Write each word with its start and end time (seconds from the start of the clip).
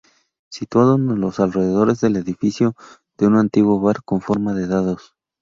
Situado 0.49 0.95
en 0.95 1.21
los 1.21 1.39
alrededores 1.39 2.01
del 2.01 2.15
edificio 2.15 2.73
de 3.19 3.27
un 3.27 3.35
antiguo 3.37 3.79
bar, 3.79 3.97
con 4.03 4.19
forma 4.19 4.55
de 4.55 4.65
dados. 4.65 5.13